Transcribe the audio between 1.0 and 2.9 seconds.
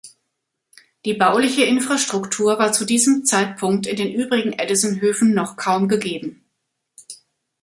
Die bauliche Infrastruktur war zu